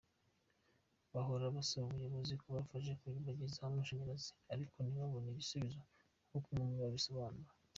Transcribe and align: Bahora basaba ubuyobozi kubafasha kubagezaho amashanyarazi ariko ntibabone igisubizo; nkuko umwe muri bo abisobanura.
Bahora 1.13 1.45
basaba 1.55 1.85
ubuyobozi 1.87 2.33
kubafasha 2.41 2.91
kubagezaho 3.01 3.67
amashanyarazi 3.69 4.29
ariko 4.53 4.75
ntibabone 4.81 5.27
igisubizo; 5.31 5.79
nkuko 6.27 6.47
umwe 6.49 6.61
muri 6.65 6.79
bo 6.79 6.85
abisobanura. 6.89 7.51